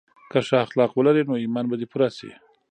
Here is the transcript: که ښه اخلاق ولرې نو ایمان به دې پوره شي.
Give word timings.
که 0.31 0.39
ښه 0.47 0.57
اخلاق 0.65 0.91
ولرې 0.95 1.23
نو 1.29 1.33
ایمان 1.43 1.65
به 1.69 1.75
دې 1.79 1.85
پوره 1.91 2.09
شي. 2.17 2.31